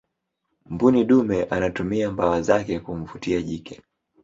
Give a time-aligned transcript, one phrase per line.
[0.65, 3.81] mbuni dume anatumia mbawa zake kumvutia jike